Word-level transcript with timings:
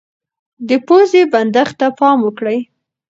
د 0.67 0.69
پوزې 0.85 1.21
بندښت 1.33 1.75
ته 1.79 1.87
پام 1.99 2.17
وکړئ. 2.23 2.59